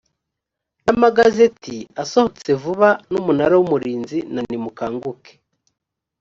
n 0.83 0.85
amagazeti 0.93 1.77
asohotse 2.03 2.49
vuba 2.63 2.89
y 3.11 3.13
umunara 3.19 3.53
w 3.57 3.61
umurinzi 3.65 4.17
na 4.33 4.41
nimukanguke 4.49 5.33